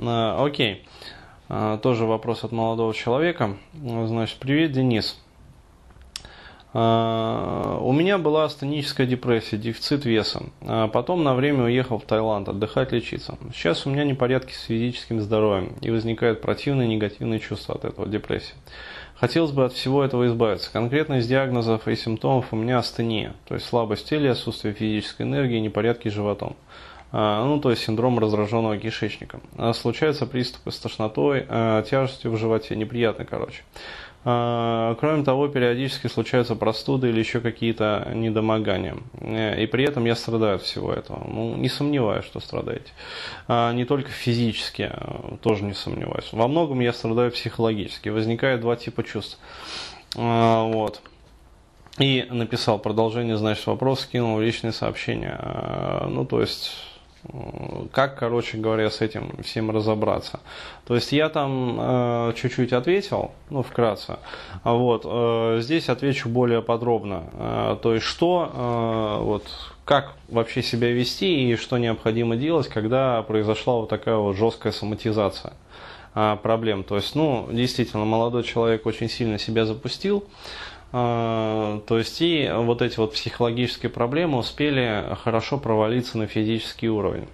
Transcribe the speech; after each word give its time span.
А, 0.00 0.44
окей. 0.44 0.84
А, 1.48 1.78
тоже 1.78 2.04
вопрос 2.04 2.44
от 2.44 2.52
молодого 2.52 2.94
человека. 2.94 3.56
Значит, 3.74 4.38
привет, 4.38 4.72
Денис. 4.72 5.20
А, 6.72 7.78
у 7.80 7.92
меня 7.92 8.18
была 8.18 8.44
астеническая 8.44 9.06
депрессия, 9.06 9.56
дефицит 9.56 10.04
веса. 10.04 10.42
Потом 10.92 11.24
на 11.24 11.34
время 11.34 11.64
уехал 11.64 11.98
в 11.98 12.04
Таиланд 12.04 12.48
отдыхать, 12.48 12.92
лечиться. 12.92 13.38
Сейчас 13.52 13.86
у 13.86 13.90
меня 13.90 14.04
непорядки 14.04 14.52
с 14.52 14.62
физическим 14.64 15.20
здоровьем 15.20 15.74
и 15.80 15.90
возникают 15.90 16.42
противные 16.42 16.86
негативные 16.86 17.40
чувства 17.40 17.74
от 17.74 17.84
этого, 17.84 18.06
депрессии. 18.06 18.54
Хотелось 19.16 19.50
бы 19.50 19.64
от 19.64 19.72
всего 19.72 20.04
этого 20.04 20.28
избавиться. 20.28 20.70
Конкретно 20.70 21.14
из 21.14 21.26
диагнозов 21.26 21.88
и 21.88 21.96
симптомов 21.96 22.52
у 22.52 22.56
меня 22.56 22.78
астения, 22.78 23.34
то 23.48 23.54
есть 23.54 23.66
слабость 23.66 24.06
в 24.06 24.08
теле, 24.08 24.30
отсутствие 24.30 24.74
физической 24.74 25.22
энергии, 25.22 25.58
непорядки 25.58 26.08
с 26.08 26.12
животом. 26.12 26.54
А, 27.10 27.44
ну, 27.44 27.60
то 27.60 27.70
есть 27.70 27.82
синдром 27.82 28.18
раздраженного 28.18 28.78
кишечника. 28.78 29.40
Случаются 29.74 30.26
приступы 30.26 30.70
с 30.70 30.78
тошнотой, 30.78 31.46
тяжестью 31.88 32.32
в 32.32 32.36
животе, 32.36 32.76
неприятно, 32.76 33.24
короче. 33.24 33.62
А, 34.30 34.96
кроме 34.96 35.24
того, 35.24 35.48
периодически 35.48 36.08
случаются 36.08 36.54
простуды 36.54 37.08
или 37.08 37.18
еще 37.18 37.40
какие-то 37.40 38.10
недомогания. 38.14 38.96
Э, 39.20 39.62
и 39.62 39.66
при 39.66 39.84
этом 39.84 40.04
я 40.04 40.16
страдаю 40.16 40.56
от 40.56 40.62
всего 40.62 40.92
этого. 40.92 41.24
Ну, 41.26 41.56
не 41.56 41.70
сомневаюсь, 41.70 42.24
что 42.24 42.40
страдаете. 42.40 42.92
А, 43.46 43.72
не 43.72 43.84
только 43.84 44.10
физически, 44.10 44.90
а, 44.92 45.36
тоже 45.40 45.64
не 45.64 45.72
сомневаюсь. 45.72 46.28
Во 46.32 46.48
многом 46.48 46.80
я 46.80 46.92
страдаю 46.92 47.30
психологически. 47.30 48.08
Возникает 48.08 48.60
два 48.60 48.76
типа 48.76 49.04
чувств. 49.04 49.38
Вот. 50.14 51.00
И 51.98 52.26
написал 52.30 52.78
продолжение, 52.78 53.36
значит, 53.36 53.66
вопрос, 53.66 54.00
скинул 54.00 54.38
личные 54.40 54.72
сообщения. 54.72 55.38
Ну, 56.06 56.24
то 56.24 56.40
есть 56.40 56.72
как, 57.92 58.18
короче 58.18 58.58
говоря, 58.58 58.90
с 58.90 59.00
этим 59.00 59.32
всем 59.42 59.70
разобраться. 59.70 60.40
То 60.86 60.94
есть 60.94 61.12
я 61.12 61.28
там 61.28 61.76
э, 61.78 62.32
чуть-чуть 62.36 62.72
ответил, 62.72 63.32
ну, 63.50 63.62
вкратце. 63.62 64.18
А 64.62 64.72
вот, 64.72 65.02
э, 65.04 65.58
здесь 65.60 65.88
отвечу 65.88 66.28
более 66.28 66.62
подробно. 66.62 67.24
Э, 67.34 67.76
то 67.82 67.94
есть 67.94 68.06
что, 68.06 68.50
э, 68.52 69.24
вот, 69.24 69.44
как 69.84 70.12
вообще 70.28 70.62
себя 70.62 70.90
вести 70.92 71.50
и 71.50 71.56
что 71.56 71.78
необходимо 71.78 72.36
делать, 72.36 72.68
когда 72.68 73.22
произошла 73.22 73.74
вот 73.74 73.88
такая 73.88 74.16
вот 74.16 74.36
жесткая 74.36 74.72
соматизация 74.72 75.54
э, 76.14 76.36
проблем. 76.42 76.84
То 76.84 76.96
есть, 76.96 77.14
ну, 77.14 77.48
действительно, 77.50 78.04
молодой 78.04 78.44
человек 78.44 78.86
очень 78.86 79.08
сильно 79.08 79.38
себя 79.38 79.66
запустил. 79.66 80.24
То 80.90 81.82
есть 81.90 82.22
и 82.22 82.50
вот 82.50 82.80
эти 82.80 82.98
вот 82.98 83.12
психологические 83.12 83.90
проблемы 83.90 84.38
успели 84.38 85.04
хорошо 85.22 85.58
провалиться 85.58 86.16
на 86.16 86.26
физический 86.26 86.88
уровень. 86.88 87.28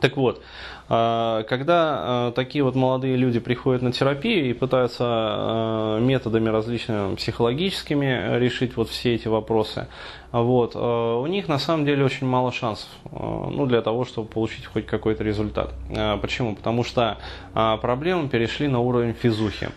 Так 0.00 0.16
вот, 0.16 0.42
а, 0.88 1.42
когда 1.44 2.28
а, 2.28 2.32
такие 2.32 2.62
вот 2.62 2.74
молодые 2.74 3.16
люди 3.16 3.40
приходят 3.40 3.80
на 3.82 3.92
терапию 3.92 4.50
и 4.50 4.52
пытаются 4.52 5.98
методами 6.00 6.48
различными 6.50 7.16
психологическими 7.16 8.38
решить 8.38 8.76
вот 8.76 8.90
все 8.90 9.14
эти 9.14 9.28
вопросы, 9.28 9.88
вот, 10.32 10.76
у 10.76 11.26
них 11.26 11.48
на 11.48 11.58
самом 11.58 11.86
деле 11.86 12.04
очень 12.04 12.26
мало 12.26 12.52
шансов 12.52 12.90
ну, 13.10 13.64
для 13.64 13.80
того, 13.80 14.04
чтобы 14.04 14.28
получить 14.28 14.66
хоть 14.66 14.84
какой-то 14.84 15.24
результат. 15.24 15.72
Почему? 16.20 16.54
Потому 16.54 16.84
что 16.84 17.16
проблемы 17.54 18.28
перешли 18.28 18.68
на 18.68 18.80
уровень 18.80 19.14
физухи. 19.14 19.70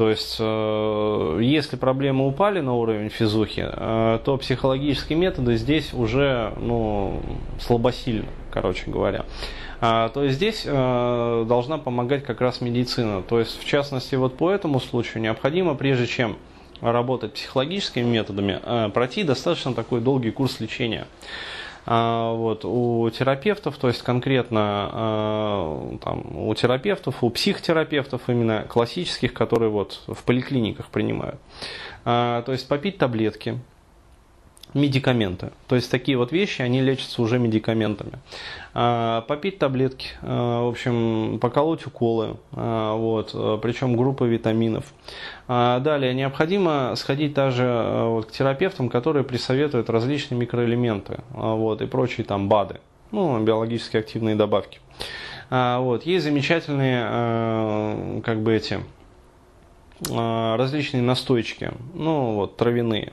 То 0.00 0.08
есть, 0.08 0.36
э, 0.38 1.40
если 1.42 1.76
проблемы 1.76 2.26
упали 2.26 2.60
на 2.60 2.72
уровень 2.72 3.10
физухи, 3.10 3.68
э, 3.70 4.18
то 4.24 4.38
психологические 4.38 5.18
методы 5.18 5.56
здесь 5.56 5.92
уже 5.92 6.54
ну, 6.56 7.20
слабосильны, 7.60 8.24
короче 8.50 8.90
говоря. 8.90 9.26
А, 9.82 10.08
то 10.08 10.24
есть 10.24 10.36
здесь 10.36 10.62
э, 10.64 11.44
должна 11.46 11.76
помогать 11.76 12.24
как 12.24 12.40
раз 12.40 12.62
медицина. 12.62 13.20
То 13.20 13.40
есть, 13.40 13.60
в 13.60 13.66
частности, 13.66 14.14
вот 14.14 14.38
по 14.38 14.50
этому 14.50 14.80
случаю 14.80 15.22
необходимо, 15.22 15.74
прежде 15.74 16.06
чем 16.06 16.38
работать 16.80 17.34
психологическими 17.34 18.04
методами, 18.04 18.58
пройти 18.92 19.22
достаточно 19.22 19.74
такой 19.74 20.00
долгий 20.00 20.30
курс 20.30 20.60
лечения. 20.60 21.08
А, 21.86 22.32
вот, 22.32 22.64
у 22.64 23.08
терапевтов, 23.10 23.76
то 23.78 23.88
есть 23.88 24.02
конкретно 24.02 24.90
а, 24.92 25.98
там, 26.02 26.36
у 26.36 26.54
терапевтов, 26.54 27.22
у 27.24 27.30
психотерапевтов 27.30 28.22
именно 28.28 28.64
классических, 28.68 29.32
которые 29.32 29.70
вот 29.70 30.02
в 30.06 30.22
поликлиниках 30.24 30.88
принимают. 30.88 31.40
А, 32.04 32.42
то 32.42 32.52
есть 32.52 32.68
попить 32.68 32.98
таблетки, 32.98 33.58
медикаменты. 34.74 35.50
То 35.66 35.76
есть 35.76 35.90
такие 35.90 36.16
вот 36.16 36.32
вещи, 36.32 36.62
они 36.62 36.80
лечатся 36.80 37.22
уже 37.22 37.38
медикаментами. 37.38 38.12
А, 38.72 39.22
попить 39.22 39.58
таблетки, 39.58 40.10
а, 40.22 40.64
в 40.64 40.68
общем, 40.68 41.38
поколоть 41.40 41.86
уколы, 41.86 42.36
а, 42.52 42.94
вот, 42.94 43.32
причем 43.62 43.96
группа 43.96 44.24
витаминов. 44.24 44.92
Далее, 45.48 46.14
необходимо 46.14 46.94
сходить 46.94 47.34
также 47.34 47.64
вот, 48.04 48.26
к 48.26 48.30
терапевтам, 48.30 48.88
которые 48.88 49.24
присоветуют 49.24 49.90
различные 49.90 50.38
микроэлементы 50.38 51.18
вот, 51.30 51.82
и 51.82 51.86
прочие 51.86 52.24
там 52.24 52.48
БАДы, 52.48 52.76
ну, 53.10 53.42
биологически 53.42 53.96
активные 53.96 54.36
добавки. 54.36 54.78
Вот, 55.50 56.06
есть 56.06 56.24
замечательные, 56.24 58.22
как 58.22 58.40
бы 58.42 58.54
эти, 58.54 58.78
различные 60.08 61.02
настойчики, 61.02 61.72
ну, 61.94 62.34
вот, 62.34 62.56
травяные. 62.56 63.12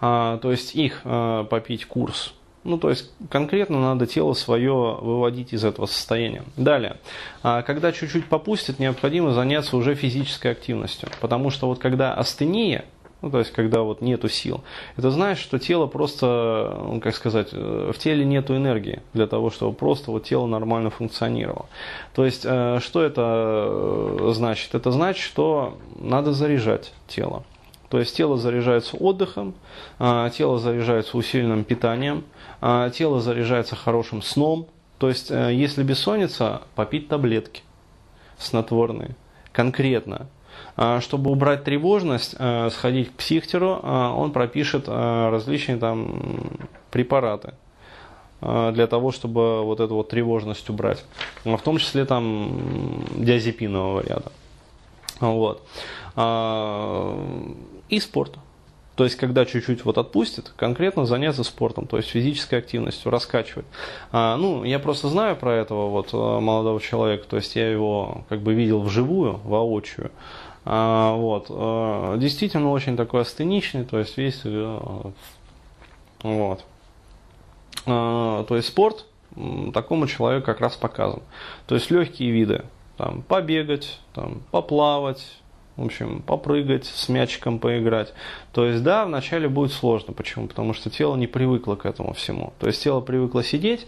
А, 0.00 0.38
то 0.38 0.50
есть 0.50 0.74
их 0.74 1.00
а, 1.04 1.44
попить 1.44 1.86
курс. 1.86 2.34
Ну, 2.64 2.78
то 2.78 2.90
есть 2.90 3.12
конкретно 3.30 3.80
надо 3.80 4.06
тело 4.06 4.34
свое 4.34 4.98
выводить 5.00 5.52
из 5.52 5.64
этого 5.64 5.86
состояния. 5.86 6.42
Далее, 6.56 6.96
а, 7.42 7.62
когда 7.62 7.92
чуть-чуть 7.92 8.26
попустит, 8.26 8.80
необходимо 8.80 9.32
заняться 9.32 9.76
уже 9.76 9.94
физической 9.94 10.50
активностью. 10.50 11.08
Потому 11.20 11.50
что 11.50 11.68
вот 11.68 11.78
когда 11.78 12.12
астения, 12.12 12.84
ну, 13.22 13.30
то 13.30 13.38
есть, 13.38 13.50
когда 13.52 13.80
вот 13.80 14.02
нету 14.02 14.28
сил, 14.28 14.62
это 14.96 15.10
значит, 15.10 15.42
что 15.42 15.58
тело 15.58 15.86
просто, 15.86 16.78
ну, 16.84 17.00
как 17.00 17.14
сказать, 17.14 17.48
э, 17.52 17.90
в 17.94 17.98
теле 17.98 18.24
нету 18.24 18.54
энергии 18.54 19.02
для 19.14 19.26
того, 19.26 19.50
чтобы 19.50 19.74
просто 19.74 20.10
вот 20.10 20.24
тело 20.24 20.46
нормально 20.46 20.90
функционировало. 20.90 21.66
То 22.14 22.26
есть, 22.26 22.42
э, 22.44 22.78
что 22.80 23.02
это 23.02 23.22
э, 23.68 24.32
значит? 24.34 24.74
Это 24.74 24.90
значит, 24.90 25.24
что 25.24 25.78
надо 25.98 26.32
заряжать 26.32 26.92
тело. 27.08 27.44
То 27.88 27.98
есть 28.00 28.16
тело 28.16 28.36
заряжается 28.36 28.96
отдыхом, 28.96 29.54
тело 29.98 30.58
заряжается 30.58 31.16
усиленным 31.16 31.62
питанием, 31.62 32.24
тело 32.60 33.20
заряжается 33.20 33.76
хорошим 33.76 34.22
сном. 34.22 34.66
То 34.98 35.08
есть, 35.08 35.30
если 35.30 35.84
бессонница, 35.84 36.62
попить 36.74 37.06
таблетки 37.06 37.62
снотворные, 38.38 39.14
конкретно. 39.52 40.26
А, 40.76 41.00
чтобы 41.00 41.30
убрать 41.30 41.64
тревожность, 41.64 42.34
э, 42.38 42.70
сходить 42.70 43.10
к 43.10 43.14
психтеру, 43.14 43.76
он 43.76 44.32
пропишет 44.32 44.88
различные 44.88 45.78
там 45.78 46.58
препараты 46.90 47.54
для 48.40 48.86
того, 48.86 49.12
чтобы 49.12 49.62
вот 49.62 49.80
эту 49.80 49.94
вот 49.94 50.10
тревожность 50.10 50.68
убрать. 50.68 51.04
В 51.44 51.58
том 51.58 51.78
числе 51.78 52.04
там 52.04 53.04
диазепинового 53.16 54.02
ряда. 54.06 54.30
Вот 55.20 55.62
и 57.88 58.00
спорт. 58.00 58.38
То 58.96 59.04
есть, 59.04 59.16
когда 59.16 59.44
чуть-чуть 59.44 59.84
вот 59.84 59.98
отпустит, 59.98 60.52
конкретно 60.56 61.04
заняться 61.04 61.44
спортом, 61.44 61.86
то 61.86 61.98
есть 61.98 62.08
физической 62.08 62.58
активностью, 62.58 63.10
раскачивать. 63.10 63.66
А, 64.10 64.36
ну, 64.38 64.64
я 64.64 64.78
просто 64.78 65.08
знаю 65.08 65.36
про 65.36 65.52
этого 65.52 65.90
вот 65.90 66.08
а, 66.14 66.40
молодого 66.40 66.80
человека, 66.80 67.26
то 67.28 67.36
есть 67.36 67.54
я 67.56 67.70
его 67.70 68.24
как 68.30 68.40
бы 68.40 68.54
видел 68.54 68.80
вживую, 68.80 69.38
воочию. 69.44 70.10
А, 70.68 71.14
вот. 71.14 71.46
А, 71.48 72.16
действительно 72.18 72.72
очень 72.72 72.96
такой 72.96 73.22
астеничный, 73.22 73.84
то 73.84 73.98
есть 73.98 74.18
весь... 74.18 74.40
А, 74.44 75.12
вот. 76.22 76.64
А, 77.86 78.44
то 78.44 78.56
есть 78.56 78.68
спорт 78.68 79.06
такому 79.72 80.08
человеку 80.08 80.46
как 80.46 80.60
раз 80.60 80.76
показан. 80.76 81.22
То 81.68 81.76
есть 81.76 81.90
легкие 81.90 82.32
виды, 82.32 82.64
там, 82.96 83.22
побегать, 83.22 84.00
там, 84.12 84.42
поплавать, 84.50 85.24
в 85.76 85.84
общем, 85.84 86.22
попрыгать, 86.22 86.86
с 86.86 87.08
мячиком 87.08 87.60
поиграть. 87.60 88.12
То 88.52 88.64
есть, 88.64 88.82
да, 88.82 89.04
вначале 89.04 89.48
будет 89.48 89.72
сложно. 89.72 90.14
Почему? 90.14 90.48
Потому 90.48 90.72
что 90.72 90.90
тело 90.90 91.14
не 91.14 91.28
привыкло 91.28 91.76
к 91.76 91.86
этому 91.86 92.12
всему. 92.12 92.54
То 92.58 92.66
есть, 92.66 92.82
тело 92.82 93.00
привыкло 93.00 93.44
сидеть, 93.44 93.86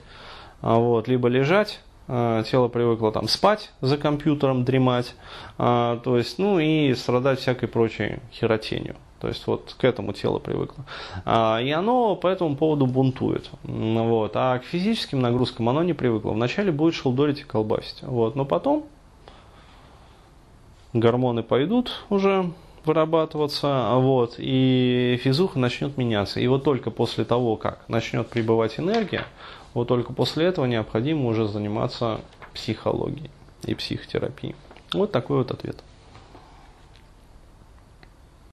вот, 0.60 1.08
либо 1.08 1.26
лежать, 1.28 1.80
тело 2.08 2.68
привыкло 2.68 3.12
там 3.12 3.28
спать 3.28 3.70
за 3.80 3.98
компьютером, 3.98 4.64
дремать, 4.64 5.14
а, 5.58 5.98
то 5.98 6.16
есть, 6.16 6.38
ну 6.38 6.58
и 6.58 6.94
страдать 6.94 7.40
всякой 7.40 7.68
прочей 7.68 8.20
херотенью. 8.32 8.96
То 9.20 9.28
есть 9.28 9.46
вот 9.46 9.74
к 9.78 9.84
этому 9.84 10.12
тело 10.12 10.38
привыкло. 10.38 10.84
И 11.26 11.70
оно 11.72 12.14
по 12.14 12.28
этому 12.28 12.56
поводу 12.56 12.86
бунтует. 12.86 13.50
Вот. 13.64 14.30
А 14.36 14.60
к 14.60 14.64
физическим 14.64 15.20
нагрузкам 15.20 15.68
оно 15.68 15.82
не 15.82 15.92
привыкло. 15.92 16.30
Вначале 16.30 16.70
будет 16.70 16.94
шелдорить 16.94 17.40
и 17.40 17.42
колбасить. 17.42 18.00
Вот. 18.02 18.36
Но 18.36 18.44
потом 18.44 18.84
гормоны 20.92 21.42
пойдут 21.42 22.04
уже 22.10 22.52
вырабатываться, 22.88 23.92
вот, 23.94 24.34
и 24.38 25.20
физуха 25.22 25.58
начнет 25.58 25.96
меняться. 25.96 26.40
И 26.40 26.46
вот 26.48 26.64
только 26.64 26.90
после 26.90 27.24
того, 27.24 27.56
как 27.56 27.88
начнет 27.88 28.26
прибывать 28.28 28.80
энергия, 28.80 29.24
вот 29.74 29.86
только 29.86 30.12
после 30.12 30.46
этого 30.46 30.66
необходимо 30.66 31.28
уже 31.28 31.46
заниматься 31.46 32.20
психологией. 32.52 33.30
и 33.64 33.74
психотерапии. 33.74 34.54
Вот 34.92 35.12
такой 35.12 35.38
вот 35.38 35.50
ответ. 35.50 35.76